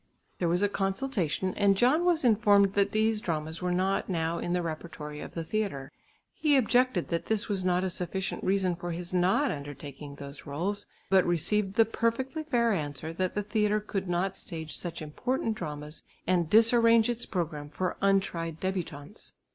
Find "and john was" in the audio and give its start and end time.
1.53-2.25